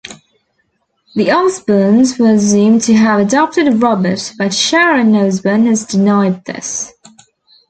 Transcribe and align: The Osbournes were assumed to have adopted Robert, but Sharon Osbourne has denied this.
The 1.13 1.27
Osbournes 1.27 2.17
were 2.19 2.33
assumed 2.33 2.81
to 2.85 2.95
have 2.95 3.19
adopted 3.19 3.83
Robert, 3.83 4.33
but 4.35 4.51
Sharon 4.51 5.13
Osbourne 5.15 5.67
has 5.67 5.85
denied 5.85 6.43
this. 6.45 6.91